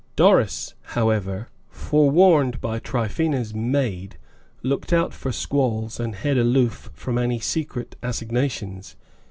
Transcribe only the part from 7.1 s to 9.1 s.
any secret assignations.